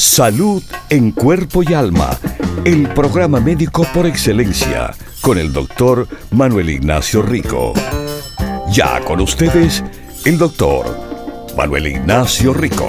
[0.00, 2.18] Salud en cuerpo y alma.
[2.64, 7.74] El programa médico por excelencia con el doctor Manuel Ignacio Rico.
[8.72, 9.84] Ya con ustedes,
[10.24, 10.86] el doctor
[11.54, 12.88] Manuel Ignacio Rico.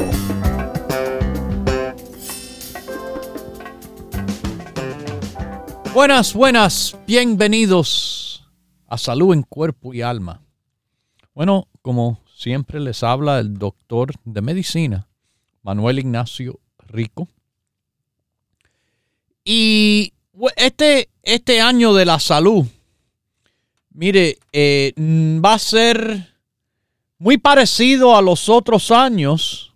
[5.94, 8.50] Buenas, buenas, bienvenidos
[8.88, 10.42] a Salud en Cuerpo y Alma.
[11.36, 15.10] Bueno, como siempre les habla el doctor de medicina,
[15.62, 16.61] Manuel Ignacio
[16.92, 17.28] Rico.
[19.44, 20.14] Y
[20.56, 22.66] este, este año de la salud,
[23.90, 26.36] mire, eh, va a ser
[27.18, 29.74] muy parecido a los otros años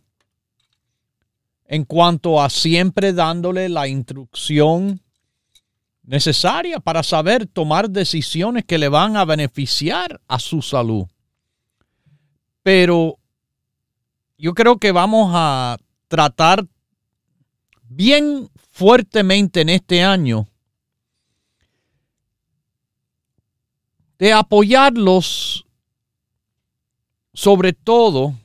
[1.68, 5.02] en cuanto a siempre dándole la instrucción
[6.04, 11.06] necesaria para saber tomar decisiones que le van a beneficiar a su salud.
[12.62, 13.18] Pero
[14.38, 16.66] yo creo que vamos a tratar
[17.96, 20.48] bien fuertemente en este año
[24.20, 25.66] de apoyarlos
[27.34, 28.38] sobre todo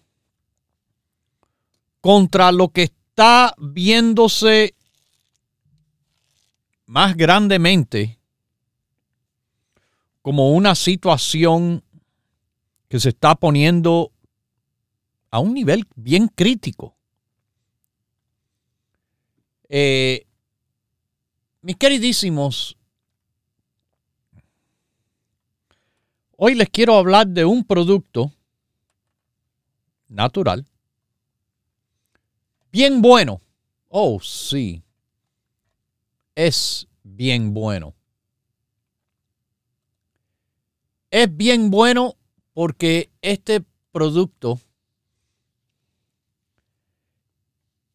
[2.01, 4.75] contra lo que está viéndose
[6.87, 8.21] más grandemente
[10.23, 11.83] como una situación
[12.89, 14.13] que se está poniendo
[15.31, 17.00] a un nivel bien crítico.
[19.73, 20.27] Eh,
[21.63, 22.77] mis queridísimos,
[26.37, 28.33] hoy les quiero hablar de un producto
[30.09, 30.67] natural,
[32.73, 33.41] bien bueno.
[33.87, 34.83] Oh, sí,
[36.35, 37.95] es bien bueno.
[41.13, 42.17] Es bien bueno
[42.55, 44.59] porque este producto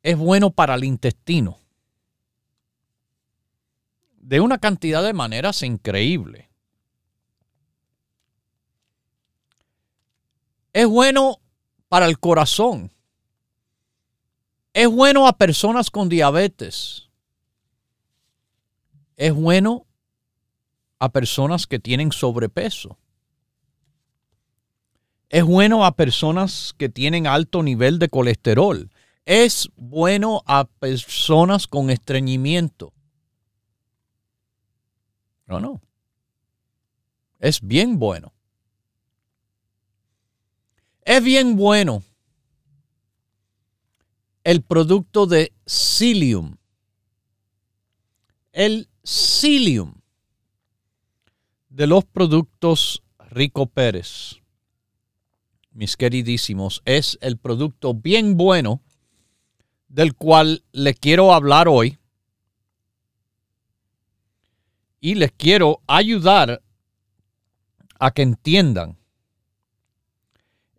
[0.04, 1.65] es bueno para el intestino
[4.26, 6.50] de una cantidad de maneras increíble.
[10.74, 11.40] Es bueno
[11.90, 12.92] para el corazón.
[14.74, 17.08] Es bueno a personas con diabetes.
[19.16, 19.86] Es bueno
[20.98, 22.98] a personas que tienen sobrepeso.
[25.30, 28.90] Es bueno a personas que tienen alto nivel de colesterol.
[29.26, 32.95] Es bueno a personas con estreñimiento.
[35.46, 35.82] No, no.
[37.40, 38.34] Es bien bueno.
[41.04, 42.02] Es bien bueno
[44.44, 46.56] el producto de Cilium.
[48.54, 49.96] El Cilium
[51.70, 54.38] de los productos Rico Pérez,
[55.72, 58.82] mis queridísimos, es el producto bien bueno
[59.90, 61.98] del cual le quiero hablar hoy
[65.06, 66.64] y les quiero ayudar
[68.00, 68.98] a que entiendan.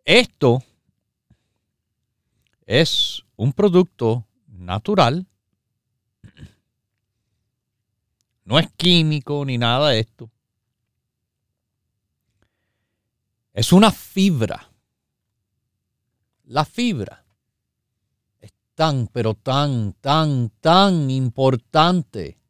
[0.05, 0.65] Esto
[2.63, 5.29] es un producto natural.
[8.45, 10.29] No es químico ni nada de esto.
[13.53, 14.73] Es una fibra.
[16.47, 17.25] La fibra
[18.41, 22.41] es tan, pero tan, tan, tan importante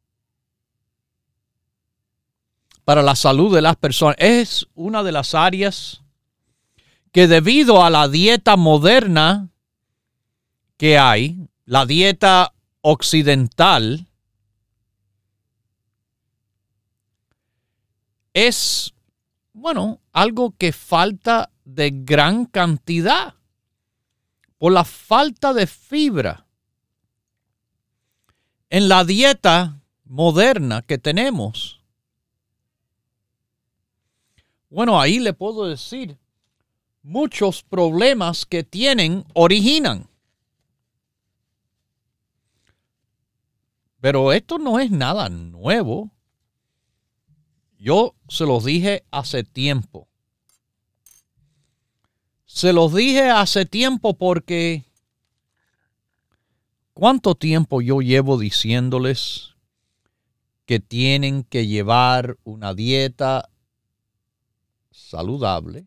[2.86, 4.14] para la salud de las personas.
[4.20, 6.02] Es una de las áreas
[7.10, 9.48] que debido a la dieta moderna
[10.76, 14.06] que hay, la dieta occidental,
[18.32, 18.94] es,
[19.52, 23.34] bueno, algo que falta de gran cantidad
[24.58, 26.46] por la falta de fibra.
[28.70, 31.75] En la dieta moderna que tenemos,
[34.68, 36.18] bueno, ahí le puedo decir,
[37.02, 40.08] muchos problemas que tienen originan.
[44.00, 46.10] Pero esto no es nada nuevo.
[47.78, 50.08] Yo se los dije hace tiempo.
[52.44, 54.84] Se los dije hace tiempo porque
[56.92, 59.54] ¿cuánto tiempo yo llevo diciéndoles
[60.64, 63.48] que tienen que llevar una dieta
[64.96, 65.86] saludable,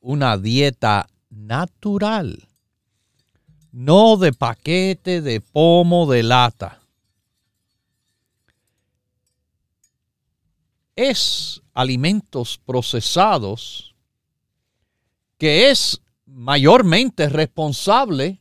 [0.00, 2.48] una dieta natural,
[3.70, 6.80] no de paquete, de pomo, de lata.
[10.96, 13.94] Es alimentos procesados
[15.36, 18.40] que es mayormente responsable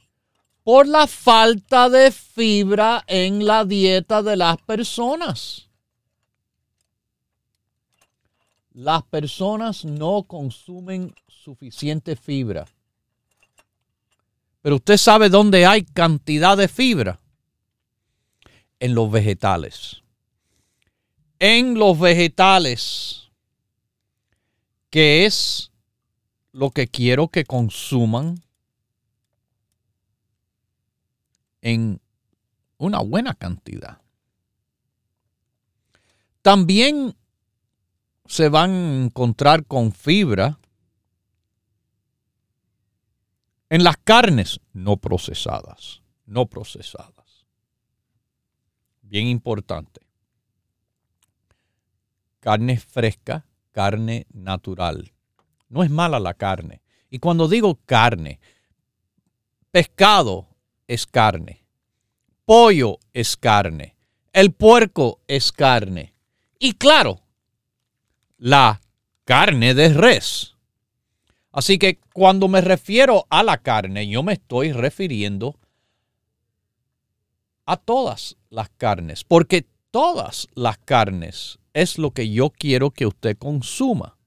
[0.63, 5.66] por la falta de fibra en la dieta de las personas.
[8.77, 12.67] Las personas no consumen suficiente fibra.
[14.61, 17.19] Pero usted sabe dónde hay cantidad de fibra.
[18.79, 20.03] En los vegetales.
[21.39, 23.31] En los vegetales,
[24.91, 25.71] que es
[26.51, 28.43] lo que quiero que consuman
[31.61, 31.99] en
[32.77, 33.99] una buena cantidad.
[36.43, 37.15] También
[38.27, 40.59] se van a encontrar con fibra
[43.69, 47.47] en las carnes no procesadas, no procesadas.
[49.01, 50.01] Bien importante.
[52.39, 55.13] Carne fresca, carne natural.
[55.69, 56.81] No es mala la carne.
[57.09, 58.39] Y cuando digo carne,
[59.71, 60.47] pescado,
[60.87, 61.65] es carne.
[62.45, 63.97] Pollo es carne.
[64.31, 66.13] El puerco es carne.
[66.59, 67.26] Y claro,
[68.37, 68.81] la
[69.25, 70.55] carne de res.
[71.51, 75.59] Así que cuando me refiero a la carne, yo me estoy refiriendo
[77.65, 83.37] a todas las carnes, porque todas las carnes es lo que yo quiero que usted
[83.37, 84.17] consuma.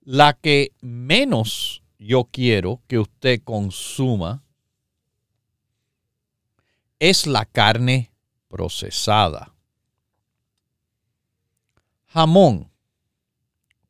[0.00, 4.42] La que menos yo quiero que usted consuma
[6.98, 8.12] es la carne
[8.48, 9.55] procesada.
[12.16, 12.72] Jamón,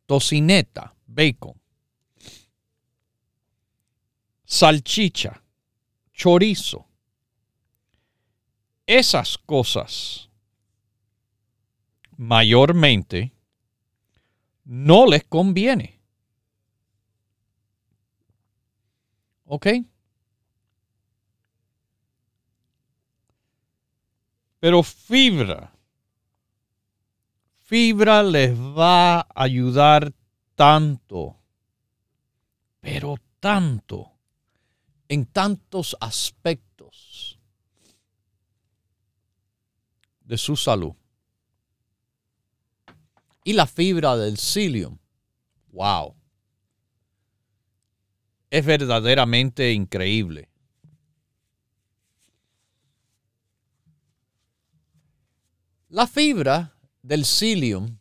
[0.05, 1.55] tocineta, bacon,
[4.44, 5.44] salchicha,
[6.12, 6.88] chorizo.
[8.84, 10.28] Esas cosas
[12.17, 13.32] mayormente
[14.64, 16.00] no les conviene.
[19.44, 19.69] ¿Ok?
[24.58, 25.75] Pero fibra,
[27.67, 30.13] fibra les va a ayudar
[30.55, 31.37] tanto,
[32.81, 34.13] pero tanto,
[35.09, 37.41] en tantos aspectos
[40.21, 40.95] de su salud.
[43.43, 44.99] Y la fibra del psyllium,
[45.73, 46.15] wow,
[48.49, 50.51] es verdaderamente increíble.
[55.89, 56.75] La fibra
[57.06, 57.99] del psyllium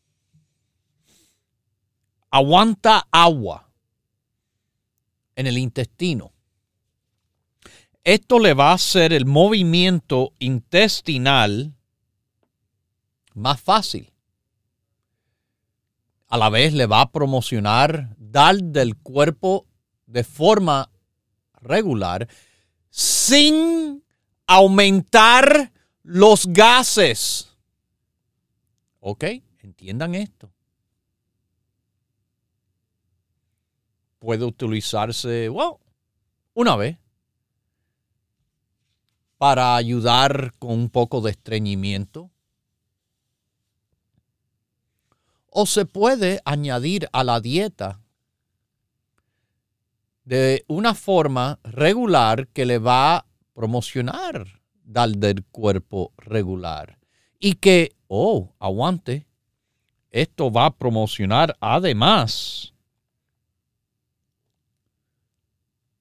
[2.31, 3.69] aguanta agua
[5.36, 6.31] en el intestino.
[8.04, 11.74] Esto le va a hacer el movimiento intestinal
[13.34, 14.12] más fácil.
[16.28, 19.68] A la vez le va a promocionar dar del cuerpo
[20.08, 20.90] de forma
[21.62, 22.28] regular
[22.90, 24.04] sin
[24.48, 27.55] aumentar los gases.
[29.08, 29.24] ¿Ok?
[29.60, 30.52] Entiendan esto.
[34.18, 35.80] Puede utilizarse, wow,
[36.56, 36.98] una vez
[39.38, 42.32] para ayudar con un poco de estreñimiento.
[45.52, 48.02] O se puede añadir a la dieta
[50.24, 56.98] de una forma regular que le va a promocionar dar del cuerpo regular
[57.40, 59.28] y que oh, aguante,
[60.12, 62.74] esto va a promocionar además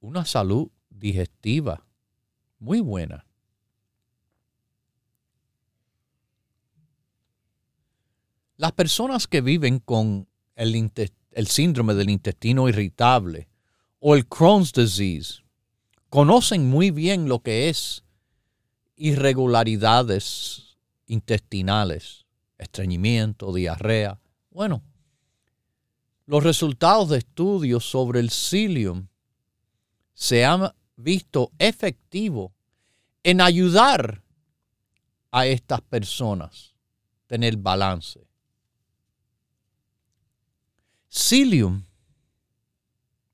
[0.00, 1.84] una salud digestiva
[2.58, 3.26] muy buena.
[8.56, 10.90] Las personas que viven con el,
[11.32, 13.48] el, síndrome del intestino irritable
[13.98, 15.42] o el Crohn's disease
[16.08, 18.04] conocen muy bien lo que es
[18.96, 20.63] irregularidades
[21.06, 22.26] intestinales,
[22.58, 24.20] estreñimiento, diarrea.
[24.50, 24.82] Bueno,
[26.26, 29.08] los resultados de estudios sobre el psyllium
[30.14, 32.54] se han visto efectivo
[33.22, 34.22] en ayudar
[35.30, 36.74] a estas personas
[37.24, 38.26] a tener balance.
[41.08, 41.84] Psyllium,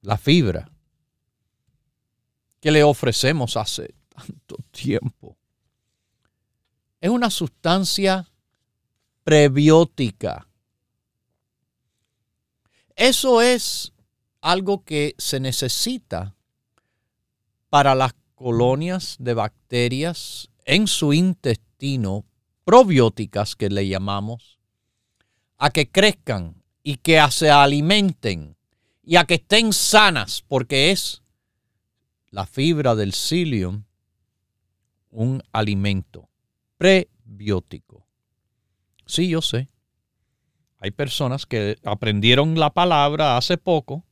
[0.02, 0.70] la fibra
[2.60, 5.36] que le ofrecemos hace tanto tiempo,
[7.00, 8.28] es una sustancia
[9.24, 10.46] prebiótica.
[12.94, 13.92] Eso es
[14.40, 16.34] algo que se necesita
[17.70, 22.24] para las colonias de bacterias en su intestino,
[22.64, 24.58] probióticas que le llamamos,
[25.56, 28.56] a que crezcan y que se alimenten
[29.02, 31.22] y a que estén sanas, porque es
[32.28, 33.84] la fibra del psyllium
[35.10, 36.29] un alimento
[36.80, 38.06] prebiótico.
[39.04, 39.68] Sí, yo sé.
[40.78, 44.02] Hay personas que aprendieron la palabra hace poco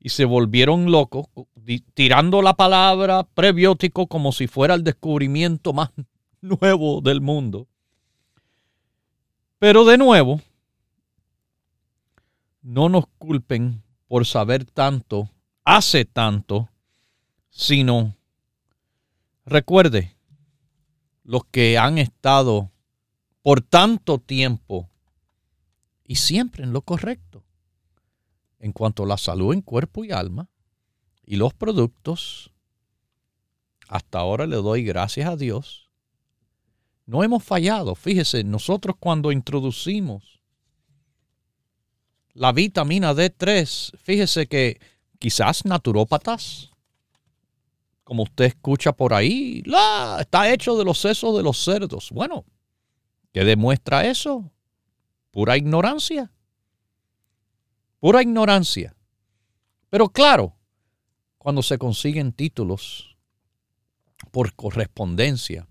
[0.00, 1.26] y se volvieron locos
[1.92, 5.90] tirando la palabra prebiótico como si fuera el descubrimiento más
[6.40, 7.68] nuevo del mundo.
[9.58, 10.40] Pero de nuevo,
[12.62, 15.28] no nos culpen por saber tanto,
[15.66, 16.70] hace tanto,
[17.50, 18.16] sino
[19.44, 20.15] recuerde,
[21.26, 22.70] los que han estado
[23.42, 24.88] por tanto tiempo
[26.04, 27.42] y siempre en lo correcto
[28.60, 30.48] en cuanto a la salud en cuerpo y alma
[31.24, 32.52] y los productos,
[33.88, 35.90] hasta ahora le doy gracias a Dios.
[37.06, 37.96] No hemos fallado.
[37.96, 40.40] Fíjese, nosotros cuando introducimos
[42.34, 44.80] la vitamina D3, fíjese que
[45.18, 46.70] quizás naturópatas,
[48.06, 52.12] como usted escucha por ahí, la, está hecho de los sesos de los cerdos.
[52.12, 52.44] Bueno,
[53.32, 54.52] ¿qué demuestra eso?
[55.32, 56.30] Pura ignorancia.
[57.98, 58.94] Pura ignorancia.
[59.90, 60.54] Pero claro,
[61.36, 63.16] cuando se consiguen títulos
[64.30, 65.66] por correspondencia,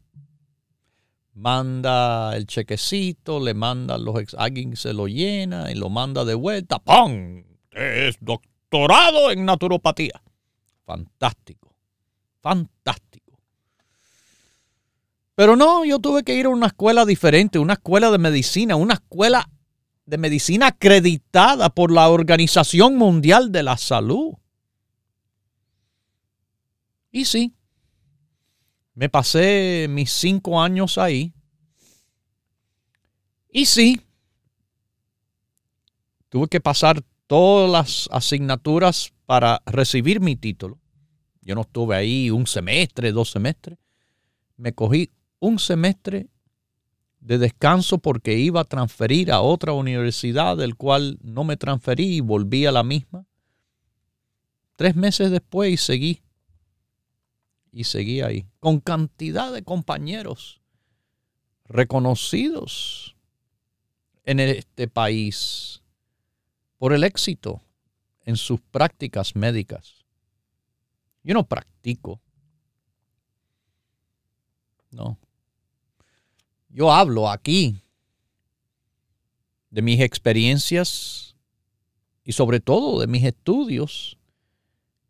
[1.36, 6.34] manda el chequecito, le manda los ex, alguien se lo llena y lo manda de
[6.34, 7.46] vuelta, ¡pum!
[7.72, 10.22] Es doctorado en naturopatía.
[10.84, 11.65] Fantástico,
[12.46, 13.40] fantástico.
[15.34, 18.94] Pero no, yo tuve que ir a una escuela diferente, una escuela de medicina, una
[18.94, 19.50] escuela
[20.06, 24.36] de medicina acreditada por la Organización Mundial de la Salud.
[27.12, 27.56] Y sí,
[28.94, 31.34] me pasé mis cinco años ahí.
[33.50, 34.00] Y sí,
[36.30, 40.85] tuve que pasar todas las asignaturas para recibir mi título.
[41.46, 43.78] Yo no estuve ahí un semestre, dos semestres.
[44.58, 46.28] Me cogí un semestre
[47.20, 52.20] de descanso porque iba a transferir a otra universidad del cual no me transferí y
[52.20, 53.28] volví a la misma.
[54.76, 56.22] Tres meses después y seguí.
[57.72, 60.62] Y seguí ahí, con cantidad de compañeros
[61.66, 63.16] reconocidos
[64.24, 65.84] en este país
[66.78, 67.62] por el éxito
[68.22, 70.05] en sus prácticas médicas.
[71.26, 72.22] Yo no practico.
[74.92, 75.18] No,
[76.70, 77.82] yo hablo aquí
[79.72, 81.36] de mis experiencias
[82.24, 84.20] y sobre todo de mis estudios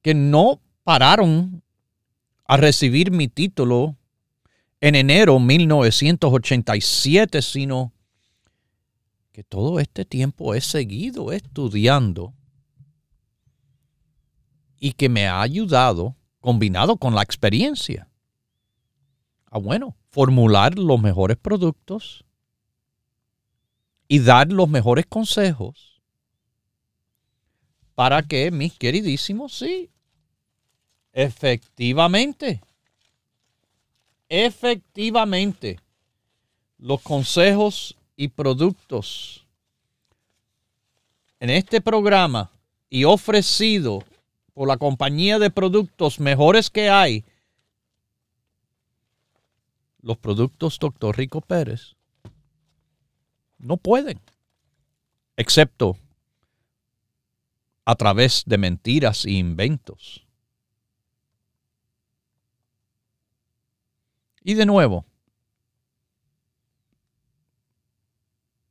[0.02, 1.62] que no pararon
[2.46, 3.98] a recibir mi título
[4.80, 7.92] en enero de 1987, sino
[9.34, 12.34] que todo este tiempo he seguido estudiando
[14.80, 18.10] y que me ha ayudado, combinado con la experiencia,
[19.50, 22.26] a bueno, formular los mejores productos
[24.08, 26.02] y dar los mejores consejos
[27.96, 29.90] para que mis queridísimos, sí,
[31.14, 32.62] efectivamente,
[34.28, 35.80] efectivamente,
[36.78, 39.46] los consejos y productos
[41.40, 42.52] en este programa
[42.90, 44.04] y ofrecido
[44.56, 47.26] por la compañía de productos mejores que hay,
[50.02, 51.16] los productos Dr.
[51.16, 51.96] Rico Pérez
[53.58, 54.22] no pueden,
[55.36, 55.98] excepto
[57.84, 60.26] a través de mentiras e inventos.
[64.42, 65.06] Y de nuevo,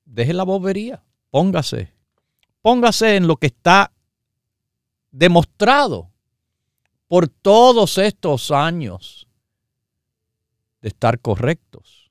[0.07, 1.93] deje la bobería, póngase,
[2.63, 3.93] póngase en lo que está
[5.15, 6.11] demostrado
[7.07, 9.29] por todos estos años
[10.83, 12.11] de estar correctos,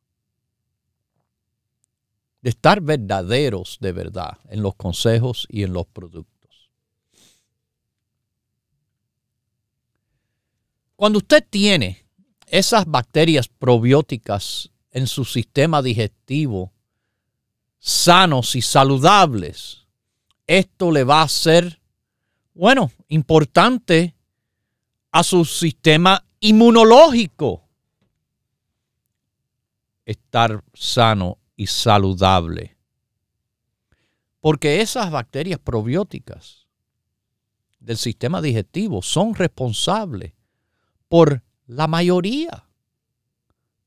[2.42, 6.70] de estar verdaderos de verdad en los consejos y en los productos.
[10.96, 12.06] Cuando usted tiene
[12.48, 16.72] esas bacterias probióticas en su sistema digestivo
[17.80, 19.88] sanos y saludables,
[20.48, 21.82] esto le va a ser,
[22.54, 24.16] bueno, importante
[25.12, 27.64] a su sistema inmunológico
[30.06, 32.78] estar sano y saludable.
[34.40, 36.68] Porque esas bacterias probióticas
[37.80, 40.34] del sistema digestivo son responsables
[41.08, 42.66] por la mayoría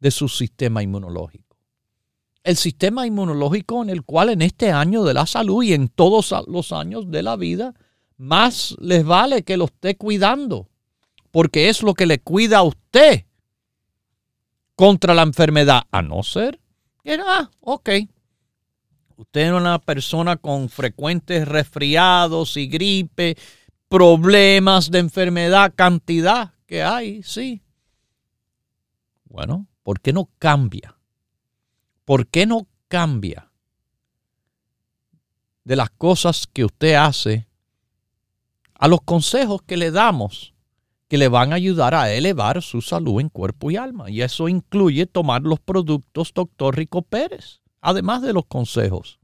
[0.01, 1.57] de su sistema inmunológico.
[2.43, 6.33] El sistema inmunológico en el cual en este año de la salud y en todos
[6.47, 7.75] los años de la vida,
[8.17, 10.69] más les vale que lo esté cuidando,
[11.31, 13.25] porque es lo que le cuida a usted
[14.75, 16.61] contra la enfermedad, a no ser
[17.03, 17.91] que, ah, ok,
[19.17, 23.37] usted es una persona con frecuentes resfriados y gripe,
[23.89, 27.63] problemas de enfermedad, cantidad que hay, sí.
[29.25, 30.99] Bueno, ¿por qué no cambia?
[32.05, 33.51] ¿Por qué no cambia
[35.65, 37.49] de las cosas que usted hace
[38.79, 40.55] a los consejos que le damos
[41.09, 44.11] que le van a ayudar a elevar su salud en cuerpo y alma?
[44.11, 46.77] Y eso incluye tomar los productos Dr.
[46.77, 49.21] Rico Pérez, además de los consejos.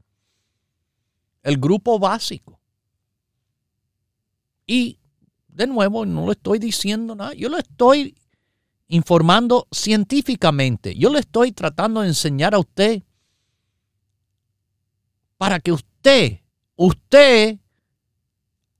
[1.41, 2.59] El grupo básico.
[4.65, 4.99] Y
[5.49, 8.15] de nuevo, no le estoy diciendo nada, yo lo estoy
[8.87, 10.95] informando científicamente.
[10.95, 13.03] Yo le estoy tratando de enseñar a usted
[15.37, 16.39] para que usted,
[16.75, 17.59] usted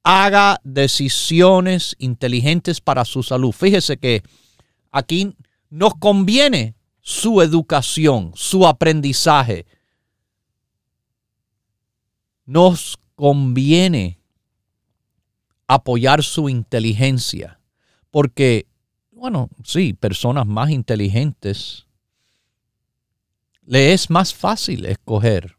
[0.03, 3.51] haga decisiones inteligentes para su salud.
[3.53, 4.21] Fíjese que
[4.91, 5.33] aquí
[5.69, 9.65] nos conviene su educación, su aprendizaje.
[12.45, 14.19] Nos conviene
[15.67, 17.59] apoyar su inteligencia.
[18.11, 18.67] Porque,
[19.11, 21.87] bueno, sí, personas más inteligentes,
[23.65, 25.57] le es más fácil escoger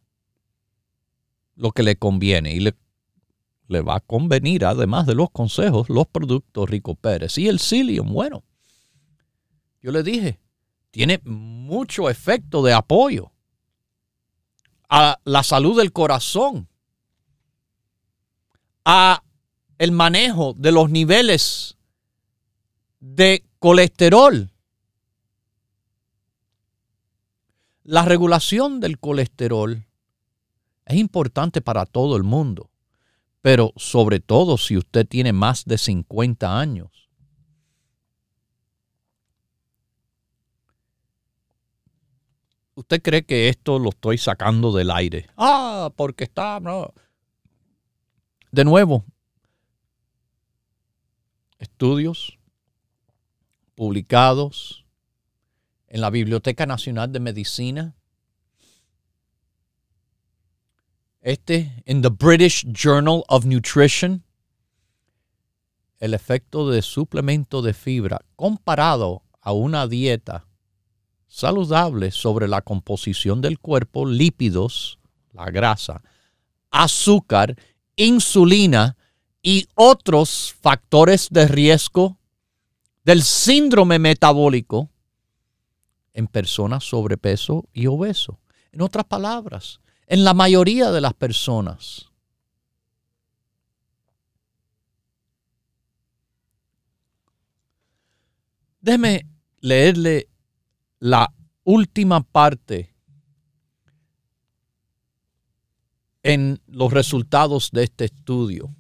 [1.56, 2.74] lo que le conviene y le,
[3.68, 7.38] le va a convenir, además de los consejos, los productos Rico Pérez.
[7.38, 8.44] Y el psyllium, bueno,
[9.83, 10.40] yo le dije,
[10.90, 13.33] tiene mucho efecto de apoyo
[14.88, 16.68] a la salud del corazón,
[18.85, 19.22] a
[19.79, 21.77] el manejo de los niveles
[23.00, 24.50] de colesterol.
[27.83, 29.85] La regulación del colesterol
[30.87, 32.70] es importante para todo el mundo,
[33.44, 37.11] pero sobre todo si usted tiene más de 50 años.
[42.74, 45.28] ¿Usted cree que esto lo estoy sacando del aire?
[45.37, 46.59] Ah, porque está...
[48.50, 49.04] De nuevo,
[51.59, 52.38] estudios
[53.74, 54.87] publicados
[55.88, 57.94] en la Biblioteca Nacional de Medicina.
[61.24, 64.22] Este, en The British Journal of Nutrition,
[65.98, 70.46] el efecto de suplemento de fibra comparado a una dieta
[71.26, 74.98] saludable sobre la composición del cuerpo, lípidos,
[75.32, 76.02] la grasa,
[76.70, 77.56] azúcar,
[77.96, 78.98] insulina,
[79.42, 82.18] y otros factores de riesgo
[83.02, 84.90] del síndrome metabólico
[86.12, 88.40] en personas sobrepeso y obeso.
[88.72, 92.10] En otras palabras, en la mayoría de las personas.
[98.80, 99.26] Déjeme
[99.60, 100.28] leerle
[100.98, 101.32] la
[101.64, 102.94] última parte
[106.22, 108.74] en los resultados de este estudio.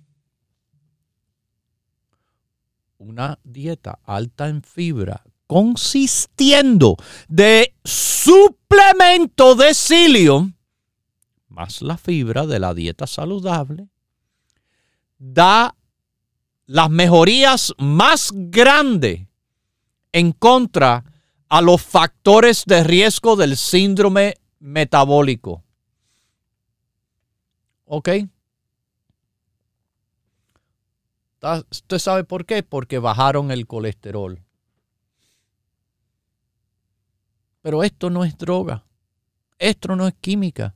[3.04, 6.96] una dieta alta en fibra consistiendo
[7.28, 10.53] de suplemento de psyllium
[11.54, 13.88] más la fibra de la dieta saludable
[15.18, 15.74] da
[16.66, 19.26] las mejorías más grandes
[20.12, 21.04] en contra
[21.48, 25.62] a los factores de riesgo del síndrome metabólico.
[27.84, 28.08] ¿Ok?
[31.70, 32.62] ¿Usted sabe por qué?
[32.62, 34.42] Porque bajaron el colesterol.
[37.60, 38.84] Pero esto no es droga.
[39.58, 40.74] Esto no es química.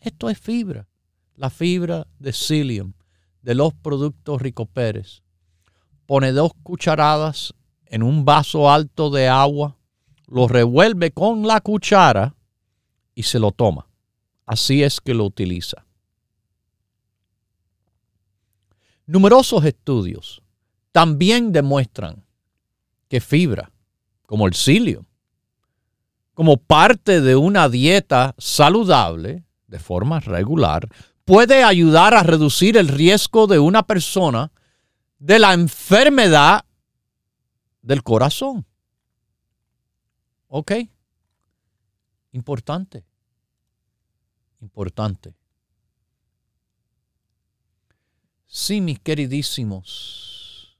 [0.00, 0.86] Esto es fibra.
[1.34, 2.92] La fibra de psyllium
[3.42, 5.22] de los productos Rico Pérez.
[6.06, 7.54] Pone dos cucharadas
[7.86, 9.76] en un vaso alto de agua,
[10.26, 12.34] lo revuelve con la cuchara
[13.14, 13.88] y se lo toma.
[14.44, 15.86] Así es que lo utiliza.
[19.06, 20.42] Numerosos estudios
[20.92, 22.24] también demuestran
[23.08, 23.72] que fibra,
[24.26, 25.04] como el psyllium,
[26.34, 30.88] como parte de una dieta saludable de forma regular,
[31.24, 34.50] puede ayudar a reducir el riesgo de una persona
[35.18, 36.64] de la enfermedad
[37.82, 38.66] del corazón.
[40.48, 40.72] ¿Ok?
[42.32, 43.04] Importante.
[44.60, 45.34] Importante.
[48.46, 50.78] Sí, mis queridísimos.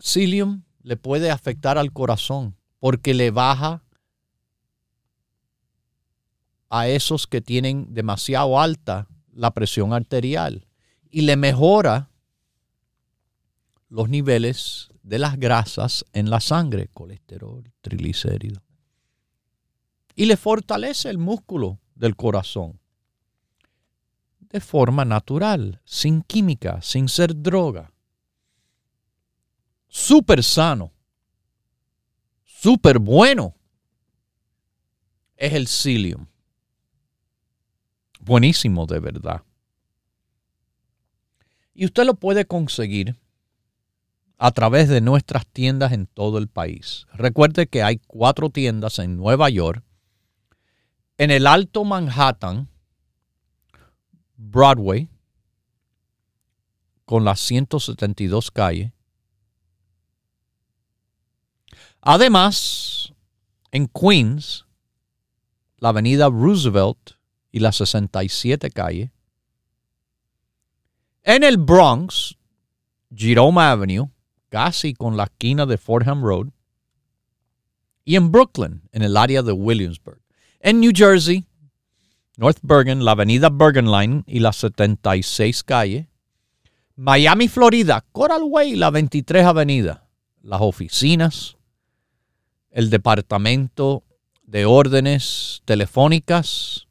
[0.00, 3.84] Psyllium le puede afectar al corazón porque le baja
[6.74, 10.66] a esos que tienen demasiado alta la presión arterial
[11.10, 12.08] y le mejora
[13.90, 18.62] los niveles de las grasas en la sangre, colesterol, triglicéridos.
[20.14, 22.80] Y le fortalece el músculo del corazón
[24.38, 27.92] de forma natural, sin química, sin ser droga.
[29.88, 30.90] Súper sano,
[32.44, 33.54] súper bueno
[35.36, 36.31] es el psyllium.
[38.24, 39.42] Buenísimo de verdad.
[41.74, 43.18] Y usted lo puede conseguir
[44.38, 47.06] a través de nuestras tiendas en todo el país.
[47.14, 49.82] Recuerde que hay cuatro tiendas en Nueva York,
[51.18, 52.68] en el Alto Manhattan,
[54.36, 55.08] Broadway,
[57.04, 58.92] con las 172 calles.
[62.00, 63.12] Además,
[63.72, 64.66] en Queens,
[65.78, 67.21] la avenida Roosevelt
[67.52, 69.12] y la 67 calle.
[71.22, 72.36] En el Bronx,
[73.14, 74.10] Jerome Avenue,
[74.48, 76.48] casi con la esquina de Fordham Road.
[78.04, 80.20] Y en Brooklyn, en el área de Williamsburg.
[80.58, 81.44] En New Jersey,
[82.36, 86.08] North Bergen, la avenida Bergen Line y la 76 calle.
[86.96, 90.08] Miami, Florida, Coral Way, la 23 avenida.
[90.42, 91.56] Las oficinas,
[92.70, 94.02] el departamento
[94.42, 96.88] de órdenes telefónicas,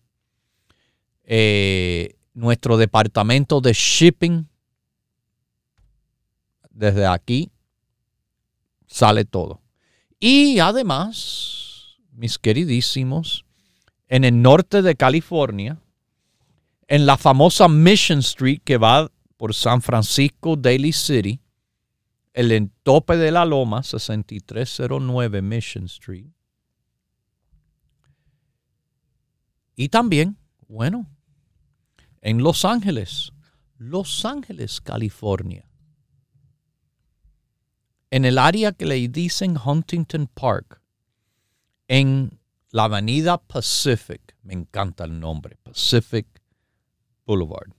[1.33, 4.49] eh, nuestro departamento de shipping.
[6.69, 7.49] Desde aquí
[8.85, 9.61] sale todo.
[10.19, 13.45] Y además, mis queridísimos,
[14.09, 15.79] en el norte de California,
[16.89, 21.39] en la famosa Mission Street que va por San Francisco, Daly City,
[22.33, 26.27] el entope de la Loma, 6309 Mission Street.
[29.77, 30.35] Y también,
[30.67, 31.07] bueno,
[32.21, 33.31] en Los Ángeles,
[33.77, 35.67] Los Ángeles, California.
[38.09, 40.81] En el área que le dicen Huntington Park,
[41.87, 46.27] en la avenida Pacific, me encanta el nombre, Pacific
[47.25, 47.73] Boulevard.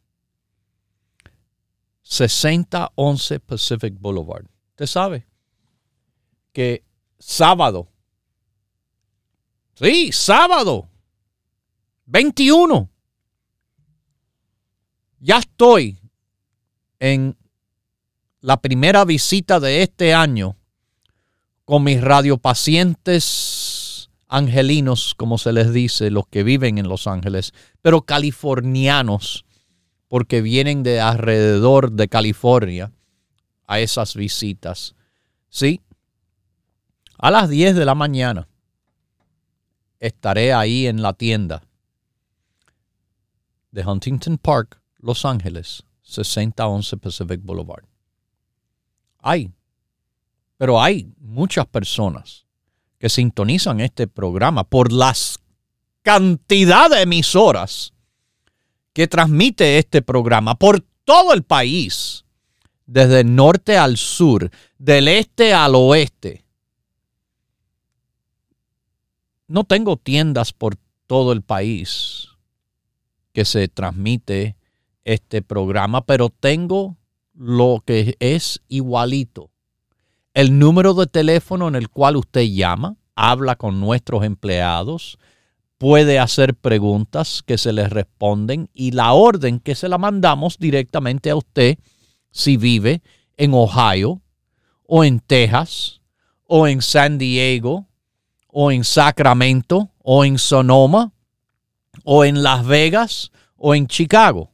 [2.02, 4.46] 6011 Pacific Boulevard.
[4.70, 5.26] Usted sabe
[6.52, 6.84] que
[7.18, 7.88] sábado,
[9.74, 10.90] sí, sábado,
[12.04, 12.91] 21,
[15.22, 15.98] ya estoy
[16.98, 17.38] en
[18.40, 20.56] la primera visita de este año
[21.64, 28.02] con mis radiopacientes angelinos, como se les dice, los que viven en Los Ángeles, pero
[28.02, 29.44] californianos,
[30.08, 32.90] porque vienen de alrededor de California
[33.66, 34.96] a esas visitas.
[35.48, 35.80] Sí,
[37.16, 38.48] a las 10 de la mañana
[40.00, 41.62] estaré ahí en la tienda
[43.70, 47.84] de Huntington Park los Ángeles, 6011 Pacific Boulevard.
[49.18, 49.52] Hay,
[50.56, 52.46] pero hay muchas personas
[52.98, 55.38] que sintonizan este programa por las
[56.02, 57.92] cantidad de emisoras
[58.92, 62.24] que transmite este programa por todo el país,
[62.86, 66.44] desde el norte al sur, del este al oeste.
[69.46, 72.28] No tengo tiendas por todo el país
[73.32, 74.56] que se transmite
[75.04, 76.96] este programa, pero tengo
[77.34, 79.50] lo que es igualito.
[80.34, 85.18] El número de teléfono en el cual usted llama, habla con nuestros empleados,
[85.78, 91.30] puede hacer preguntas que se les responden y la orden que se la mandamos directamente
[91.30, 91.76] a usted
[92.30, 93.02] si vive
[93.36, 94.22] en Ohio
[94.86, 96.00] o en Texas
[96.46, 97.88] o en San Diego
[98.46, 101.12] o en Sacramento o en Sonoma
[102.04, 104.51] o en Las Vegas o en Chicago.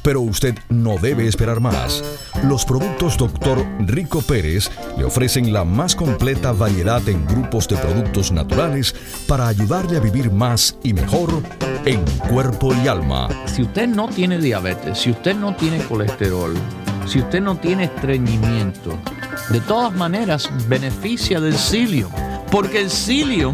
[0.01, 2.01] Pero usted no debe esperar más.
[2.45, 3.67] Los productos Dr.
[3.79, 8.95] Rico Pérez le ofrecen la más completa variedad en grupos de productos naturales
[9.27, 11.43] para ayudarle a vivir más y mejor
[11.83, 13.27] en cuerpo y alma.
[13.45, 16.53] Si usted no tiene diabetes, si usted no tiene colesterol,
[17.07, 18.97] si usted no tiene estreñimiento,
[19.49, 22.11] de todas maneras beneficia del psyllium,
[22.49, 23.53] porque el psyllium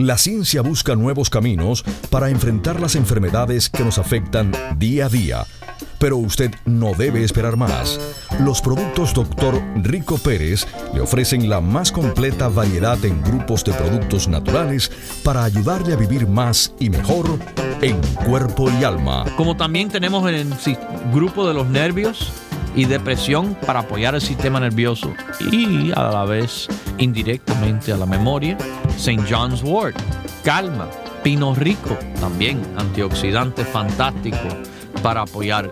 [0.00, 5.46] La ciencia busca nuevos caminos para enfrentar las enfermedades que nos afectan día a día.
[5.98, 8.00] Pero usted no debe esperar más.
[8.40, 9.62] Los productos Dr.
[9.82, 14.90] Rico Pérez le ofrecen la más completa variedad en grupos de productos naturales
[15.22, 17.38] para ayudarle a vivir más y mejor
[17.82, 19.26] en cuerpo y alma.
[19.36, 20.48] Como también tenemos el
[21.12, 22.32] grupo de los nervios
[22.74, 25.12] y depresión para apoyar el sistema nervioso
[25.52, 26.68] y a la vez
[27.00, 28.56] indirectamente a la memoria.
[28.96, 29.24] St.
[29.28, 29.96] John's Wort,
[30.44, 30.88] calma,
[31.22, 34.48] pino rico, también antioxidante fantástico
[35.02, 35.70] para apoyar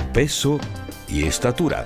[0.11, 0.59] peso
[1.07, 1.85] y estatura.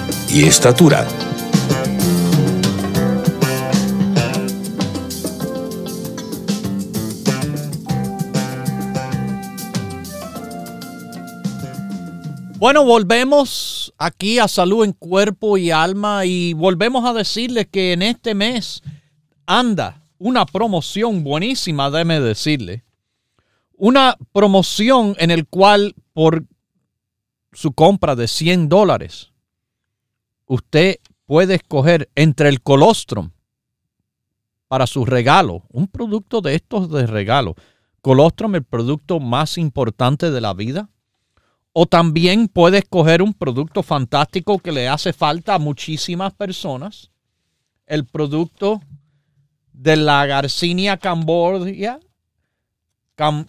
[0.33, 1.05] y estatura.
[12.57, 18.01] Bueno, volvemos aquí a salud en cuerpo y alma y volvemos a decirles que en
[18.01, 18.81] este mes
[19.45, 22.83] anda una promoción buenísima, déme decirle.
[23.73, 26.45] Una promoción en el cual por
[27.51, 29.30] su compra de 100 dólares,
[30.51, 33.31] usted puede escoger entre el colostrum
[34.67, 37.55] para su regalo, un producto de estos de regalo.
[38.01, 40.89] Colostrum, el producto más importante de la vida
[41.71, 47.11] o también puede escoger un producto fantástico que le hace falta a muchísimas personas.
[47.85, 48.81] El producto
[49.71, 51.97] de la Garcinia cambogia.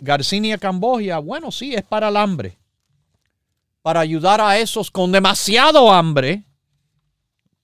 [0.01, 2.59] Garcinia cambogia, bueno, sí, es para el hambre.
[3.81, 6.45] Para ayudar a esos con demasiado hambre,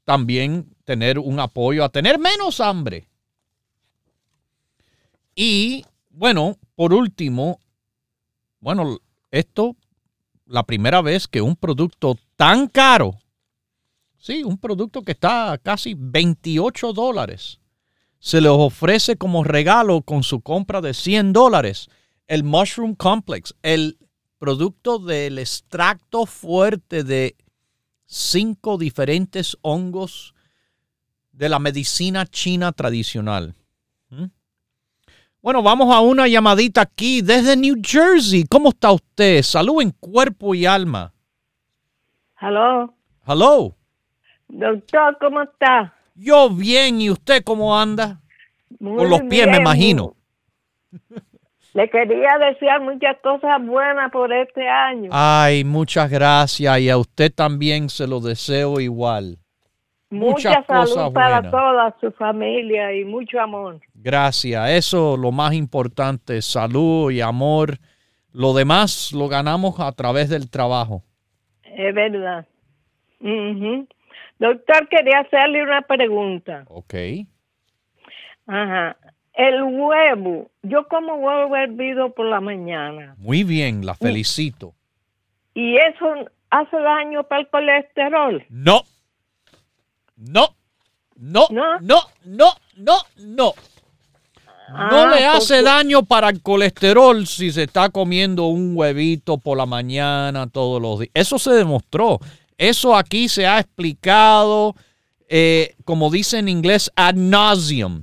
[0.09, 3.11] también tener un apoyo a tener menos hambre.
[5.35, 7.61] Y bueno, por último,
[8.59, 9.77] bueno, esto
[10.47, 13.19] la primera vez que un producto tan caro,
[14.17, 17.61] sí, un producto que está a casi 28 dólares,
[18.19, 21.91] se les ofrece como regalo con su compra de 100 dólares
[22.29, 23.99] el Mushroom Complex, el
[24.39, 27.37] producto del extracto fuerte de
[28.09, 30.35] cinco diferentes hongos
[31.31, 33.55] de la medicina china tradicional.
[34.09, 34.25] ¿Mm?
[35.41, 38.45] Bueno, vamos a una llamadita aquí desde New Jersey.
[38.45, 39.43] ¿Cómo está usted?
[39.43, 41.13] Salud en cuerpo y alma.
[42.41, 42.93] Hello.
[43.27, 43.77] Hello.
[44.49, 45.95] Doctor, ¿cómo está?
[46.15, 48.21] Yo bien, ¿y usted cómo anda?
[48.79, 50.15] Con los pies, me imagino.
[51.75, 55.11] Le quería desear muchas cosas buenas por este año.
[55.13, 59.39] Ay, muchas gracias y a usted también se lo deseo igual.
[60.11, 63.79] Mucha salud para toda su familia y mucho amor.
[63.95, 64.71] Gracias.
[64.71, 67.79] Eso lo más importante, salud y amor.
[68.33, 71.03] Lo demás lo ganamos a través del trabajo.
[71.65, 72.47] Es verdad.
[74.39, 76.65] Doctor, quería hacerle una pregunta.
[76.69, 76.95] Ok.
[78.47, 78.97] Ajá.
[79.39, 83.15] El huevo, yo como huevo hervido por la mañana.
[83.19, 84.75] Muy bien, la felicito.
[85.55, 88.45] ¿Y eso hace daño para el colesterol?
[88.49, 88.83] No.
[90.17, 90.57] No,
[91.15, 93.55] no, no, no, no, no, no.
[94.71, 99.57] No le ah, hace daño para el colesterol si se está comiendo un huevito por
[99.57, 101.13] la mañana todos los días.
[101.15, 102.19] Eso se demostró.
[102.59, 104.75] Eso aquí se ha explicado,
[105.29, 108.03] eh, como dice en inglés, ad nauseum.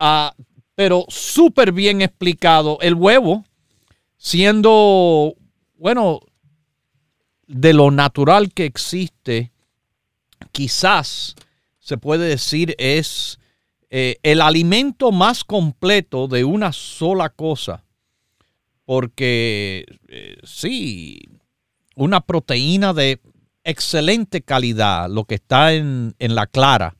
[0.00, 0.34] Ah,
[0.78, 2.78] pero súper bien explicado.
[2.80, 3.44] El huevo,
[4.16, 5.34] siendo,
[5.76, 6.20] bueno,
[7.48, 9.50] de lo natural que existe,
[10.52, 11.34] quizás
[11.80, 13.40] se puede decir es
[13.90, 17.82] eh, el alimento más completo de una sola cosa.
[18.84, 21.18] Porque eh, sí,
[21.96, 23.20] una proteína de
[23.64, 26.94] excelente calidad, lo que está en, la clara,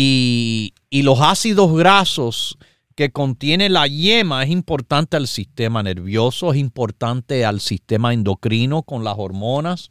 [0.00, 2.56] y, y los ácidos grasos
[2.94, 9.02] que contiene la yema es importante al sistema nervioso, es importante al sistema endocrino con
[9.02, 9.90] las hormonas.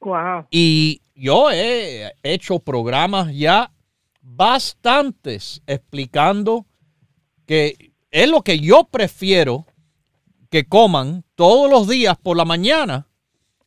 [0.00, 0.46] Wow.
[0.50, 3.72] Y yo he hecho programas ya
[4.22, 6.64] bastantes explicando
[7.44, 9.66] que es lo que yo prefiero
[10.48, 13.06] que coman todos los días por la mañana,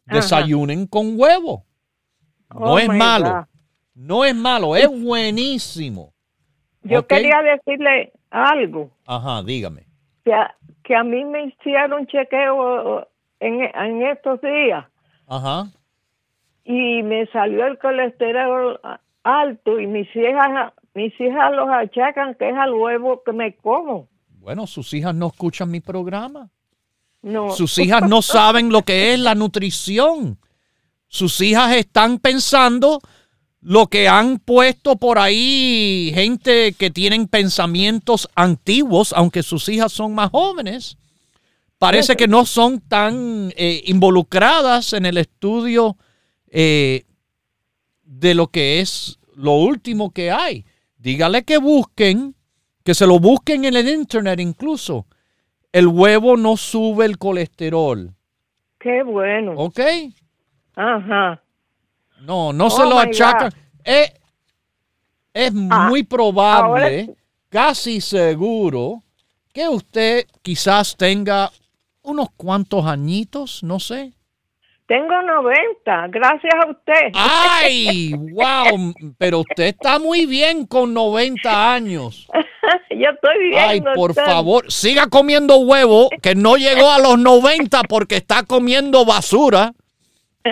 [0.06, 1.67] desayunen con huevo.
[2.56, 3.48] No oh es malo,
[4.00, 6.13] no es malo, es buenísimo.
[6.83, 8.89] Yo quería decirle algo.
[9.06, 9.85] Ajá, dígame.
[10.23, 13.08] Que a, que a mí me hicieron chequeo
[13.39, 14.85] en, en estos días.
[15.27, 15.69] Ajá
[16.71, 18.79] y me salió el colesterol
[19.23, 24.08] alto y mis hijas mis hijas los achacan que es al huevo que me como.
[24.37, 26.52] Bueno, sus hijas no escuchan mi programa.
[27.23, 27.50] No.
[27.50, 30.37] Sus hijas no saben lo que es la nutrición.
[31.08, 33.00] Sus hijas están pensando
[33.62, 40.16] lo que han puesto por ahí gente que tienen pensamientos antiguos, aunque sus hijas son
[40.16, 40.98] más jóvenes.
[41.78, 45.96] Parece que no son tan eh, involucradas en el estudio
[46.52, 47.06] eh,
[48.04, 50.66] de lo que es lo último que hay.
[50.98, 52.36] dígale que busquen,
[52.84, 55.06] que se lo busquen en el internet incluso.
[55.72, 58.14] El huevo no sube el colesterol.
[58.80, 59.54] Qué bueno.
[59.56, 59.80] ¿Ok?
[60.76, 61.42] Ajá.
[62.22, 63.50] No, no se Oh, lo my achacan.
[63.50, 63.58] God.
[63.84, 64.13] Es,
[65.34, 67.15] es Ah, muy probable,
[67.50, 69.02] casi seguro,
[69.54, 71.52] que usted quizás tenga
[72.02, 74.13] unos cuantos añitos, no sé.
[74.88, 77.12] Tengo 90, gracias a usted.
[77.13, 78.12] ¡Ay!
[78.17, 78.94] ¡Wow!
[79.20, 82.28] Pero usted está muy bien con 90 años.
[82.90, 83.63] Yo estoy bien.
[83.67, 89.06] Ay, por favor, siga comiendo huevo, que no llegó a los 90 porque está comiendo
[89.06, 89.74] basura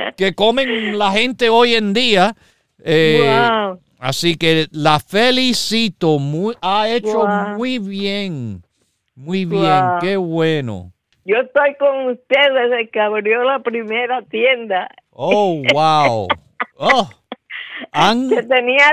[0.18, 2.36] que comen la gente hoy en día.
[2.84, 3.80] Eh, Wow.
[4.00, 7.58] Así que la felicito, muy, ha hecho Wow.
[7.58, 8.62] muy bien,
[9.16, 10.00] muy bien, Wow.
[10.02, 10.92] qué bueno.
[11.26, 14.88] Yo estoy con usted desde que abrió la primera tienda.
[15.10, 16.28] Oh, wow.
[16.80, 17.10] Oh,
[17.92, 18.90] han- Que tenía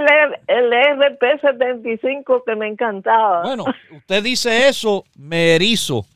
[0.48, 3.42] el, el RP75 que me encantaba.
[3.42, 6.06] bueno, usted dice eso, me erizo.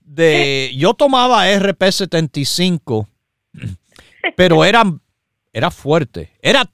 [0.00, 3.06] De, yo tomaba RP75,
[4.36, 4.84] pero era,
[5.52, 6.68] era fuerte, era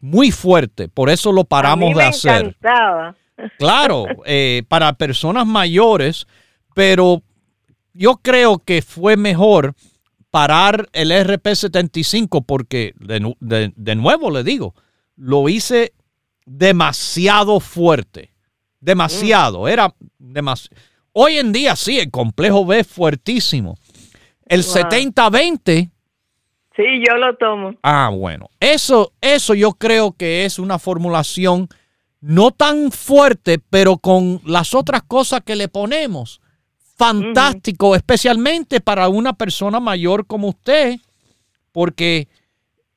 [0.00, 2.46] muy fuerte, por eso lo a paramos de hacer.
[2.46, 3.16] encantaba.
[3.58, 6.26] Claro, eh, para personas mayores,
[6.74, 7.22] pero
[7.92, 9.74] yo creo que fue mejor
[10.30, 14.74] parar el RP75 porque, de, de- de nuevo le digo,
[15.16, 15.92] lo hice
[16.46, 18.30] demasiado fuerte.
[18.80, 20.76] Demasiado, era demasiado.
[21.12, 23.76] Hoy en día sí, el complejo B es fuertísimo.
[24.46, 24.74] El Wow.
[24.74, 25.90] 70-20
[26.76, 27.74] Sí, yo lo tomo.
[27.82, 28.48] Ah, bueno.
[28.60, 31.68] Eso, eso yo creo que es una formulación
[32.20, 36.40] no tan fuerte, pero con las otras cosas que le ponemos.
[36.96, 40.98] Fantástico, especialmente para una persona mayor como usted,
[41.72, 42.28] porque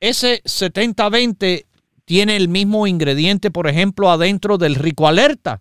[0.00, 1.64] ese 70-20
[2.04, 5.60] tiene el mismo ingrediente, por ejemplo, adentro del rico alerta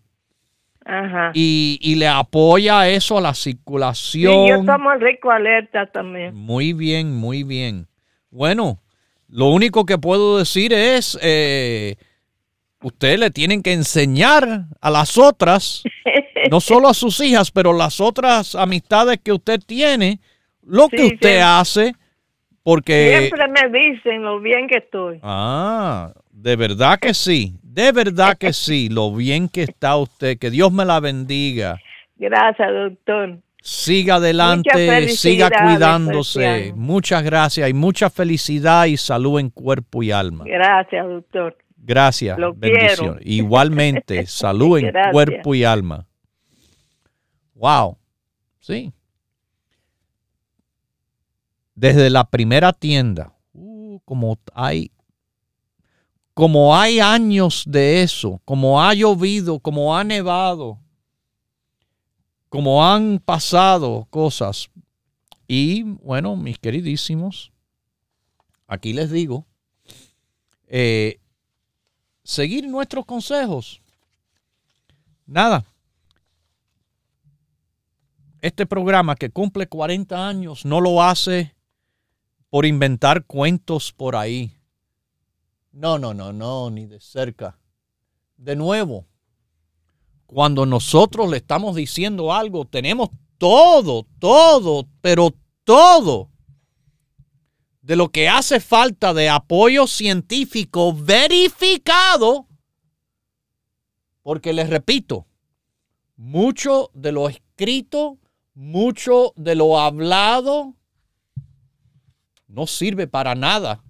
[0.86, 1.32] Ajá.
[1.34, 4.48] y, y le apoya eso a la Sí, circulación.
[4.48, 6.36] yo tomo el rico alerta también.
[6.36, 7.88] Muy bien, muy bien.
[8.36, 8.80] Bueno,
[9.30, 11.96] lo único que puedo decir es, eh,
[12.82, 15.84] usted le tienen que enseñar a las otras,
[16.52, 20.20] no solo a sus hijas, pero las otras amistades que usted tiene,
[20.62, 21.94] lo que usted hace,
[22.62, 23.20] porque...
[23.20, 25.22] Siempre me dicen lo bien que estoy.
[25.24, 30.50] Ah, de verdad que sí, de verdad que sí, lo bien que está usted, que
[30.50, 31.80] Dios me la bendiga.
[32.18, 33.40] Gracias, doctor.
[33.68, 36.72] Siga adelante, siga cuidándose.
[36.76, 40.44] Muchas gracias y mucha felicidad y salud en cuerpo y alma.
[40.46, 41.58] Gracias, doctor.
[41.76, 42.38] Gracias.
[42.38, 43.18] Lo quiero.
[43.22, 45.14] Igualmente, salud en Gracias.
[45.14, 46.06] cuerpo y alma.
[47.56, 47.98] Wow.
[48.60, 48.94] Sí.
[51.74, 54.92] Desde la primera tienda, uh, como hay
[56.36, 60.78] como hay años de eso, como ha llovido, como ha nevado,
[62.50, 64.70] como han pasado cosas.
[65.48, 67.52] Y bueno, mis queridísimos,
[68.68, 69.46] aquí les digo,
[70.68, 71.20] eh,
[72.24, 73.82] seguir nuestros consejos.
[75.26, 75.66] Nada.
[78.42, 81.56] Este programa que cumple 40 años no lo hace
[82.50, 84.56] por inventar cuentos por ahí.
[85.72, 87.58] No, no, no, no, ni de cerca.
[88.38, 89.06] De nuevo,
[90.26, 96.30] cuando nosotros le estamos diciendo algo, tenemos todo, todo, pero todo
[97.86, 102.48] de lo que hace falta de apoyo científico verificado,
[104.24, 105.28] porque les repito,
[106.16, 108.18] mucho de lo escrito,
[108.56, 110.74] mucho de lo hablado,
[112.48, 113.84] no sirve para nada.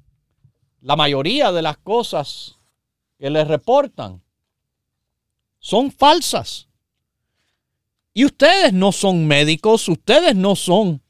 [0.82, 2.60] La mayoría de las cosas
[3.18, 4.25] que les reportan
[5.66, 6.68] son falsas.
[8.14, 11.02] Y ustedes no son médicos, ustedes no son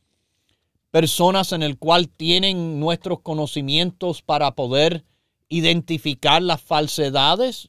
[0.92, 5.04] personas en el cual tienen nuestros conocimientos para poder
[5.50, 7.68] identificar las falsedades.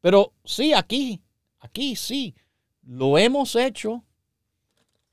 [0.00, 1.20] Pero sí, aquí,
[1.60, 2.34] aquí sí,
[2.82, 4.02] lo hemos hecho,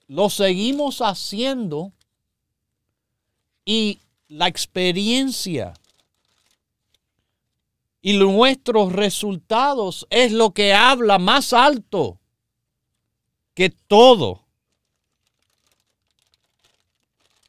[0.08, 1.92] lo seguimos haciendo
[3.66, 4.00] y
[4.30, 5.74] la experiencia
[8.02, 12.20] y nuestros resultados es lo que habla más alto
[13.54, 14.48] que todo.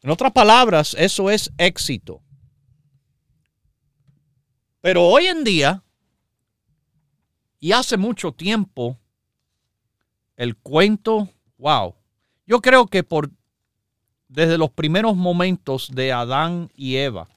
[0.03, 2.23] En otras palabras, eso es éxito.
[4.81, 5.85] Pero hoy en día,
[7.61, 8.99] y hace mucho tiempo,
[10.37, 11.95] el cuento, wow,
[12.47, 13.31] yo creo que por
[14.29, 17.29] desde los primeros momentos de Adán y Eva,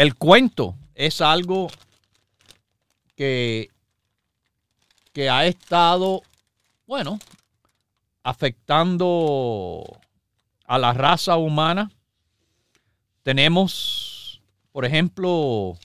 [0.00, 1.68] el cuento es algo
[3.14, 3.68] que,
[5.12, 6.22] que ha estado,
[6.86, 7.18] bueno,
[8.22, 9.84] afectando
[10.64, 11.90] a la raza humana.
[13.22, 14.40] Tenemos,
[14.72, 15.76] por ejemplo,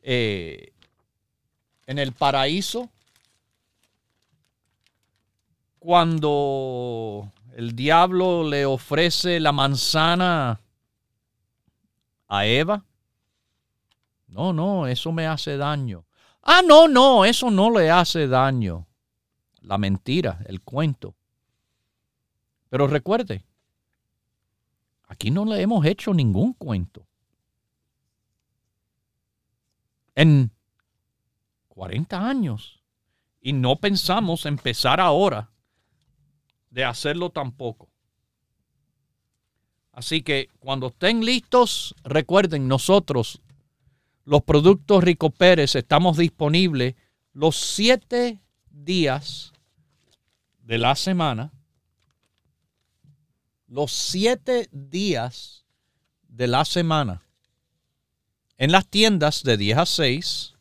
[0.00, 0.72] eh,
[1.88, 2.90] en el paraíso,
[5.80, 10.60] cuando el diablo le ofrece la manzana
[12.28, 12.84] a Eva.
[14.28, 16.06] No, no, eso me hace daño.
[16.42, 18.86] Ah, no, no, eso no le hace daño.
[19.60, 21.14] La mentira, el cuento.
[22.68, 23.44] Pero recuerde,
[25.06, 27.06] aquí no le hemos hecho ningún cuento.
[30.14, 30.50] En
[31.68, 32.80] 40 años.
[33.40, 35.50] Y no pensamos empezar ahora
[36.70, 37.93] de hacerlo tampoco.
[39.94, 43.40] Así que cuando estén listos, recuerden, nosotros,
[44.24, 46.96] los productos Rico Pérez, estamos disponibles
[47.32, 48.40] los siete
[48.70, 49.52] días
[50.58, 51.52] de la semana.
[53.68, 55.64] Los siete días
[56.22, 57.22] de la semana.
[58.56, 60.54] En las tiendas de 10 a 6.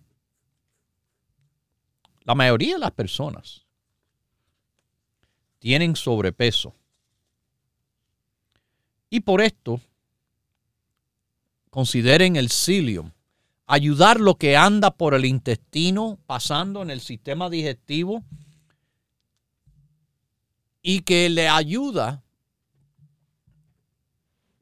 [2.24, 3.64] la mayoría de las personas
[5.58, 6.74] tienen sobrepeso.
[9.10, 9.80] Y por esto,
[11.78, 13.12] consideren el psyllium,
[13.68, 18.24] ayudar lo que anda por el intestino, pasando en el sistema digestivo,
[20.82, 22.24] y que le ayuda,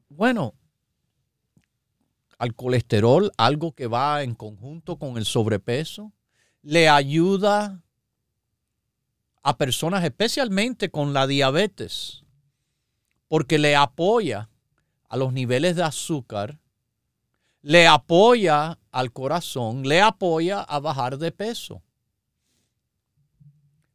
[0.09, 0.53] bueno,
[2.37, 6.13] al colesterol, algo que va en conjunto con el sobrepeso,
[6.61, 7.81] le ayuda
[9.41, 12.23] a personas especialmente con la diabetes
[13.27, 14.51] porque le apoya
[15.09, 16.59] a los niveles de azúcar,
[17.61, 21.83] le apoya al corazón, le apoya a bajar de peso.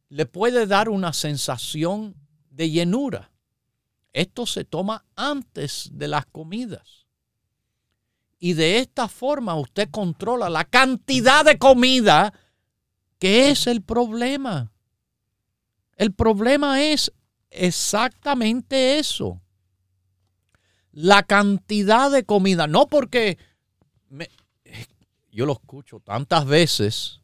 [0.09, 2.15] Le puede dar una sensación
[2.49, 3.31] de llenura.
[4.11, 7.07] Esto se toma antes de las comidas.
[8.37, 12.33] Y de esta forma usted controla la cantidad de comida
[13.17, 14.73] que es el problema.
[15.95, 17.11] El problema es
[17.49, 19.41] exactamente eso.
[20.91, 23.37] La cantidad de comida, no porque
[25.31, 27.21] yo lo escucho tantas veces,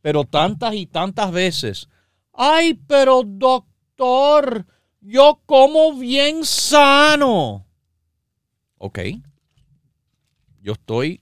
[0.00, 1.88] pero tantas y tantas veces.
[2.32, 4.66] Ay, pero doctor,
[5.00, 7.66] yo como bien sano.
[8.78, 8.98] Ok.
[10.60, 11.20] Yo estoy,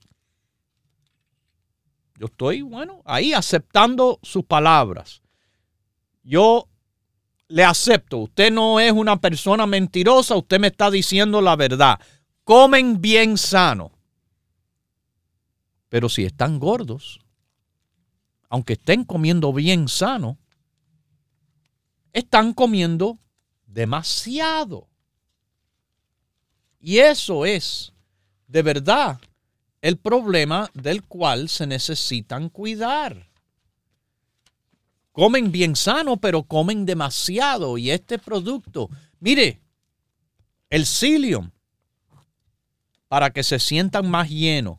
[2.15, 5.21] yo estoy, bueno, ahí aceptando sus palabras.
[6.23, 6.67] Yo
[7.47, 11.99] le acepto, usted no es una persona mentirosa, usted me está diciendo la verdad.
[12.43, 13.96] Comen bien sano.
[15.89, 17.19] Pero si están gordos,
[18.49, 20.37] aunque estén comiendo bien sano,
[22.13, 23.19] están comiendo
[23.65, 24.87] demasiado.
[26.79, 27.93] Y eso es,
[28.47, 29.19] de verdad,
[29.81, 33.27] el problema del cual se necesitan cuidar
[35.17, 37.79] comen bien sano, pero comen demasiado.
[37.79, 38.87] Y este producto,
[39.19, 39.59] mire,
[40.69, 41.49] el psyllium,
[43.07, 44.77] para que se sientan más llenos.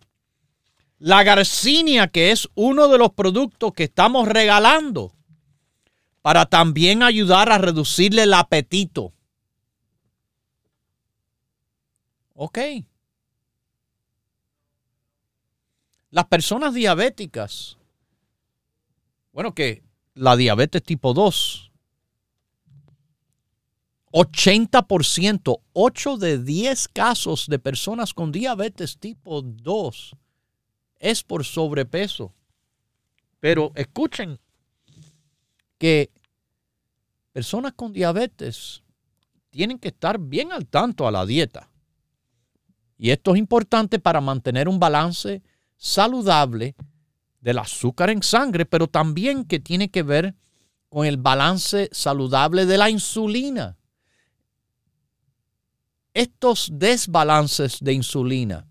[0.98, 5.14] La garcinia, que es uno de los productos que estamos regalando,
[6.22, 9.12] para también ayudar a reducirle el apetito.
[12.34, 12.58] Ok.
[16.10, 17.76] Las personas diabéticas,
[19.32, 19.84] bueno, que
[20.14, 21.70] la diabetes tipo 2.
[24.10, 30.16] 80%, 8 de 10 casos de personas con diabetes tipo 2
[30.98, 32.32] es por sobrepeso.
[33.40, 34.38] Pero escuchen
[35.78, 36.10] que
[37.32, 38.82] personas con diabetes
[39.50, 41.70] tienen que estar bien al tanto a la dieta.
[42.96, 45.42] Y esto es importante para mantener un balance
[45.76, 46.74] saludable
[47.40, 50.34] del azúcar en sangre, pero también que tiene que ver
[50.88, 53.76] con el balance saludable de la insulina.
[56.12, 58.67] Estos desbalances de insulina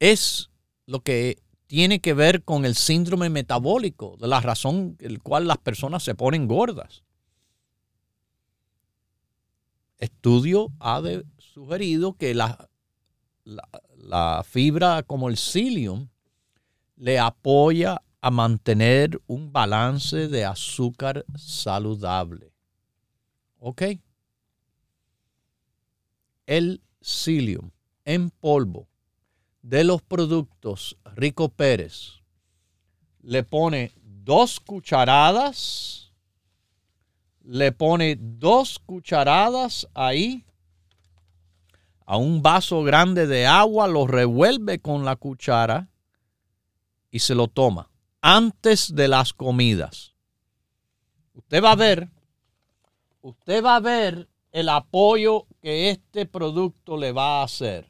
[0.00, 0.50] es
[0.86, 5.58] lo que tiene que ver con el síndrome metabólico, de la razón la cual las
[5.58, 7.04] personas se ponen gordas.
[9.98, 11.00] Estudio ha
[11.38, 12.68] sugerido que la,
[13.44, 16.08] la, fibra como el psyllium
[16.96, 22.52] le apoya a mantener un balance de azúcar saludable.
[23.58, 23.82] ¿Ok?
[26.46, 27.70] El psyllium
[28.04, 28.89] en polvo
[29.62, 32.20] de los productos Rico Pérez
[33.22, 36.12] le pone dos cucharadas,
[37.42, 40.44] le pone dos cucharadas ahí
[42.06, 45.88] a un vaso grande de agua, lo revuelve con la cuchara
[47.10, 47.90] y se lo toma
[48.20, 50.14] antes de las comidas.
[51.34, 52.08] Usted va a ver,
[53.22, 57.89] usted va a ver el apoyo que este producto le va a hacer.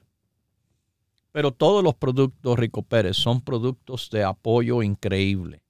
[1.32, 5.62] Pero todos los productos Rico Pérez son productos de apoyo increíble.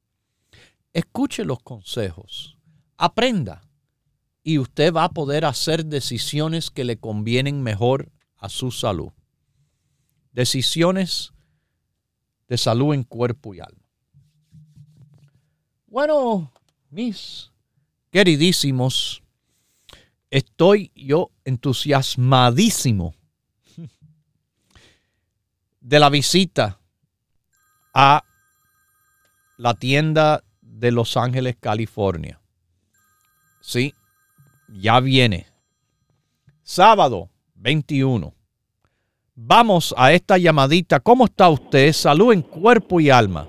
[0.93, 2.57] Escuche los consejos,
[2.97, 3.63] aprenda
[4.43, 9.13] y usted va a poder hacer decisiones que le convienen mejor a su salud.
[10.33, 11.33] Decisiones
[12.49, 13.81] de salud en cuerpo y alma.
[15.87, 16.53] Bueno,
[16.89, 17.51] mis
[18.11, 19.23] queridísimos,
[20.31, 23.15] estoy yo entusiasmadísimo
[25.81, 26.79] de la visita
[27.95, 28.23] a
[29.57, 32.41] la tienda de Los Ángeles, California.
[33.61, 33.95] Sí,
[34.69, 35.47] ya viene.
[36.63, 38.33] Sábado 21.
[39.35, 41.01] Vamos a esta llamadita.
[41.01, 41.93] ¿Cómo está usted?
[41.93, 43.49] Salud en cuerpo y alma.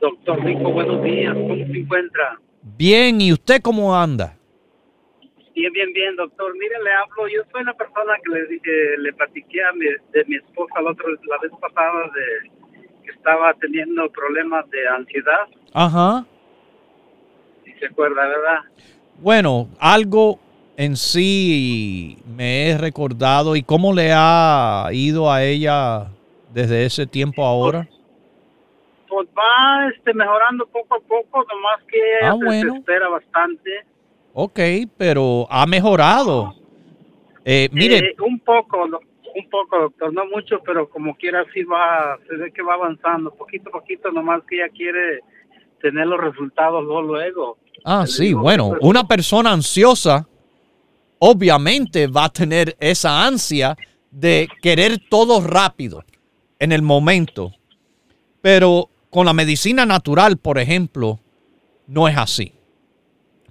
[0.00, 1.34] Doctor Rico, buenos días.
[1.34, 2.38] ¿Cómo se encuentra?
[2.62, 4.35] Bien, ¿y usted cómo anda?
[5.56, 6.52] Bien, bien, bien, doctor.
[6.58, 7.28] Mire, le hablo.
[7.28, 10.90] Yo soy la persona que le dije, le platiqué a mi, de mi esposa la,
[10.90, 12.50] otra, la vez pasada de
[13.02, 15.48] que estaba teniendo problemas de ansiedad.
[15.72, 16.26] Ajá.
[17.64, 18.58] Si se acuerda, ¿verdad?
[19.18, 20.38] Bueno, algo
[20.76, 26.08] en sí me he recordado y cómo le ha ido a ella
[26.52, 27.88] desde ese tiempo ahora.
[29.08, 33.86] Pues, va este, mejorando poco a poco, nomás que ella ah, se espera bastante.
[34.38, 34.60] Ok,
[34.98, 36.54] pero ha mejorado.
[37.42, 37.98] Eh, mire.
[38.00, 42.52] Eh, un poco, un poco, doctor, no mucho, pero como quiera sí va, se ve
[42.52, 45.20] que va avanzando, poquito a poquito, nomás que ella quiere
[45.80, 47.56] tener los resultados luego.
[47.82, 50.28] Ah, sí, bueno, una persona ansiosa
[51.18, 53.74] obviamente va a tener esa ansia
[54.10, 56.04] de querer todo rápido
[56.58, 57.52] en el momento.
[58.42, 61.20] Pero con la medicina natural, por ejemplo,
[61.86, 62.55] no es así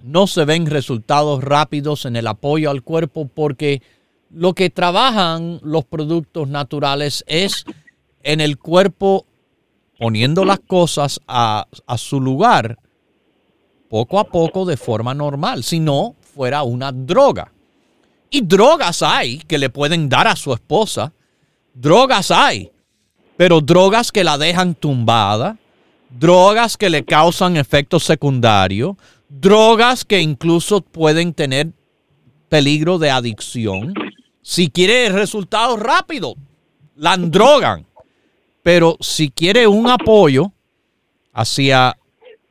[0.06, 3.82] no se ven resultados rápidos en el apoyo al cuerpo porque
[4.30, 7.64] lo que trabajan los productos naturales es
[8.22, 9.26] en el cuerpo
[9.98, 12.78] poniendo las cosas a, su lugar
[13.88, 17.50] poco a poco de forma normal, si no fuera una droga.
[18.30, 21.12] Y drogas hay que le pueden dar a su esposa,
[21.74, 22.70] drogas hay,
[23.36, 25.56] pero drogas que la dejan tumbada,
[26.10, 28.96] drogas que le causan efectos secundarios,
[29.28, 31.72] drogas que incluso pueden tener
[32.48, 33.94] peligro de adicción.
[34.42, 36.34] Si quiere resultados rápidos,
[36.94, 37.86] la drogan.
[38.62, 40.52] Pero si quiere un apoyo
[41.32, 41.96] hacia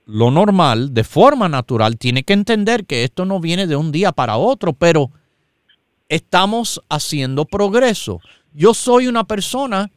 [0.05, 4.11] lo normal, de forma natural, tiene que entender que esto no viene de un día
[4.11, 5.11] para otro, pero
[6.07, 8.19] estamos haciendo progreso.
[8.53, 9.91] Yo soy una persona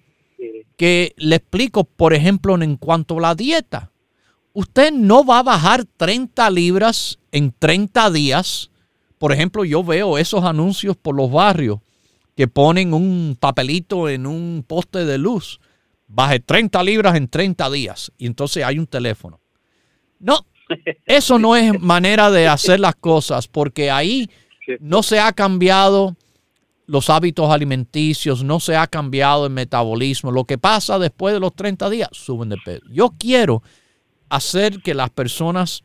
[0.76, 3.90] que le explico, por ejemplo, en cuanto a la dieta
[4.52, 8.70] usted no va a bajar 30 libras en 30 días.
[9.18, 11.78] Por ejemplo, yo veo esos anuncios por los barrios
[12.36, 15.60] que ponen un papelito en un poste de luz.
[16.06, 19.40] Baje 30 libras en 30 días y entonces hay un teléfono.
[20.18, 20.46] No,
[21.06, 24.30] eso no es manera de hacer las cosas porque ahí
[24.80, 26.16] no se ha cambiado
[26.86, 30.32] los hábitos alimenticios, no se ha cambiado el metabolismo.
[30.32, 32.82] Lo que pasa después de los 30 días, suben de peso.
[32.90, 33.62] Yo quiero
[34.28, 35.82] hacer que las personas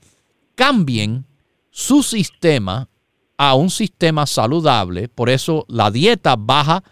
[0.55, 1.25] cambien
[1.71, 2.89] su sistema
[3.37, 5.07] a un sistema saludable.
[5.07, 6.83] Por eso la dieta baja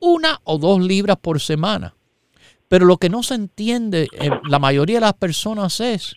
[0.00, 1.94] una o dos libras por semana.
[2.68, 6.14] Pero lo que no se entiende en la mayoría de las personas es,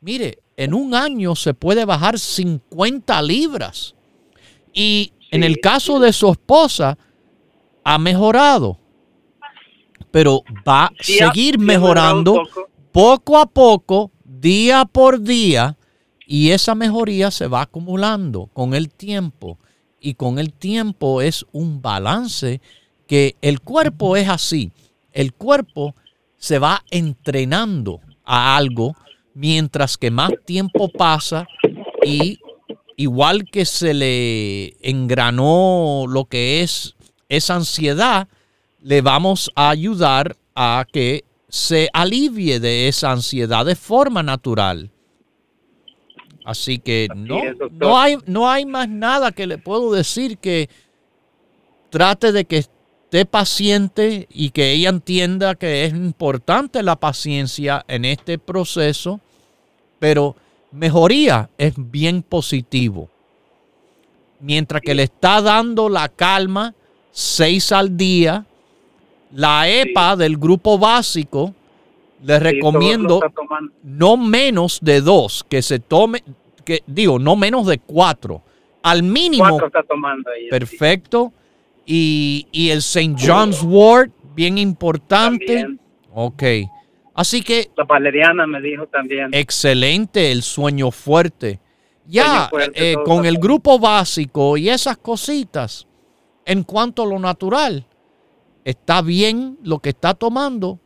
[0.00, 3.94] mire, en un año se puede bajar 50 libras.
[4.72, 6.98] Y en el caso de su esposa,
[7.82, 8.78] ha mejorado.
[10.10, 12.42] Pero va a seguir mejorando
[12.94, 15.76] poco a poco, día por día,
[16.28, 19.58] y esa mejoría se va acumulando con el tiempo.
[20.00, 22.60] Y con el tiempo es un balance
[23.08, 24.70] que el cuerpo es así.
[25.12, 25.96] El cuerpo
[26.36, 28.94] se va entrenando a algo
[29.34, 31.48] mientras que más tiempo pasa
[32.04, 32.38] y
[32.96, 36.94] igual que se le engranó lo que es
[37.28, 38.28] esa ansiedad,
[38.80, 41.24] le vamos a ayudar a que
[41.54, 44.90] se alivie de esa ansiedad de forma natural.
[46.44, 47.38] Así que no,
[47.70, 50.68] no, hay, no hay más nada que le puedo decir que
[51.90, 58.04] trate de que esté paciente y que ella entienda que es importante la paciencia en
[58.04, 59.20] este proceso,
[60.00, 60.34] pero
[60.72, 63.08] mejoría es bien positivo.
[64.40, 66.74] Mientras que le está dando la calma
[67.12, 68.44] seis al día,
[69.34, 71.54] la EPA del grupo básico,
[72.22, 73.20] le recomiendo
[73.82, 76.22] no menos de dos, que se tome,
[76.64, 78.42] que digo, no menos de cuatro.
[78.82, 79.48] Al mínimo.
[79.48, 81.32] Cuatro está tomando Perfecto.
[81.86, 83.16] Y, el St.
[83.18, 85.66] John's Wort, bien importante.
[86.12, 86.42] Ok.
[87.14, 87.70] Así que.
[87.76, 89.30] La valeriana me dijo también.
[89.32, 91.60] Excelente, el sueño fuerte.
[92.06, 95.86] Ya, eh, con el grupo básico y esas cositas,
[96.44, 97.86] en cuanto a lo natural,
[98.64, 100.80] está bien lo que está tomando.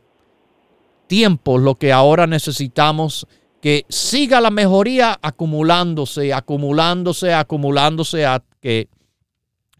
[1.07, 3.25] Tiempo, lo que ahora necesitamos
[3.61, 8.89] que siga la mejoría acumulándose, acumulándose, acumulándose a que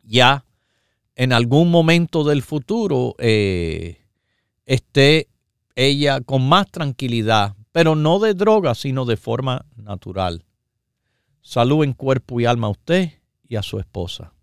[0.04, 0.45] ya
[1.16, 4.06] en algún momento del futuro eh,
[4.66, 5.28] esté
[5.76, 10.45] ella con más tranquilidad, pero no de droga, sino de forma natural.
[11.41, 13.12] Salud en cuerpo y alma a usted
[13.47, 14.34] y a su esposa.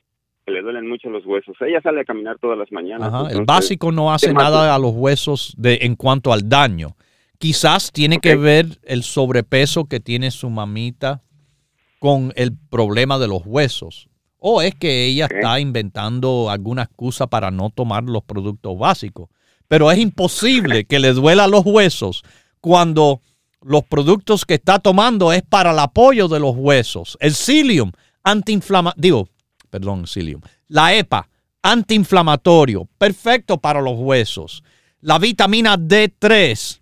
[0.47, 1.55] le duelen mucho los huesos.
[1.61, 3.31] Ella sale a caminar todas las mañanas.
[3.31, 6.95] el básico no hace nada a los huesos de, en cuanto al daño.
[7.37, 11.21] Quizás tiene que ver el sobrepeso que tiene su mamita
[11.99, 14.07] con el problema de los huesos.
[14.47, 19.27] O es que ella está inventando alguna excusa para no tomar los productos básicos.
[19.67, 22.21] Pero es imposible que le duela los huesos
[22.61, 23.21] cuando
[23.63, 27.17] los productos que está tomando es para el apoyo de los huesos.
[27.21, 27.91] El psyllium,
[28.23, 29.29] antiinflamatorio, digo,
[29.71, 30.41] perdón, psyllium.
[30.67, 31.27] La EPA,
[31.63, 34.61] antiinflamatorio, perfecto para los huesos.
[35.01, 36.81] La vitamina D3,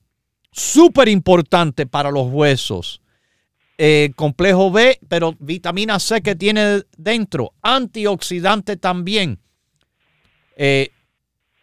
[0.52, 3.00] súper importante para los huesos.
[3.78, 9.40] Eh, complejo B, pero vitamina C que tiene dentro, antioxidante también.
[10.56, 10.90] Eh,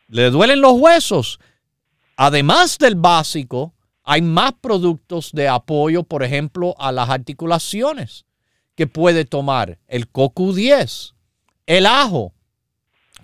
[0.09, 1.39] ¿Le duelen los huesos?
[2.17, 8.27] Además del básico, hay más productos de apoyo, por ejemplo, a las articulaciones
[8.75, 11.15] que puede tomar el CoQ10,
[11.67, 12.35] el ajo,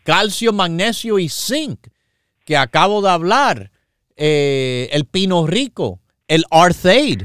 [0.04, 1.88] calcio, magnesio y zinc,
[2.44, 3.72] que acabo de hablar,
[4.16, 7.22] eh, el pino rico, el Arthaid.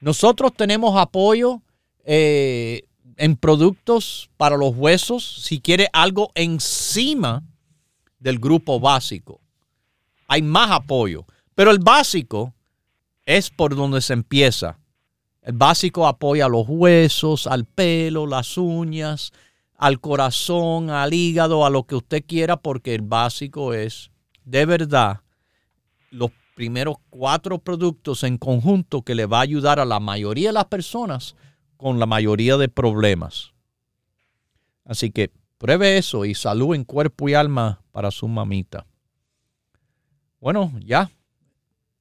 [0.00, 1.62] Nosotros tenemos apoyo
[2.04, 2.82] eh,
[3.16, 7.42] en productos para los huesos si quiere algo encima
[8.18, 9.40] del grupo básico.
[10.28, 11.24] Hay más apoyo,
[11.54, 12.54] pero el básico
[13.24, 14.78] es por donde se empieza.
[15.42, 19.32] El básico apoya los huesos, al pelo, las uñas,
[19.76, 24.10] al corazón, al hígado, a lo que usted quiera, porque el básico es
[24.44, 25.20] de verdad
[26.10, 30.54] los primeros cuatro productos en conjunto que le va a ayudar a la mayoría de
[30.54, 31.36] las personas
[31.76, 33.52] con la mayoría de problemas.
[34.86, 38.86] Así que pruebe eso y salud en cuerpo y alma para su mamita.
[40.40, 41.10] Bueno, ya,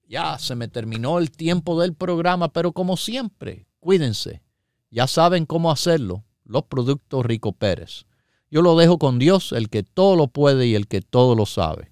[0.08, 4.42] ya se me terminó el tiempo del programa, pero como siempre, cuídense.
[4.90, 8.06] Ya saben cómo hacerlo, los productos Rico Pérez.
[8.50, 11.46] Yo lo dejo con Dios, el que todo lo puede y el que todo lo
[11.46, 11.92] sabe.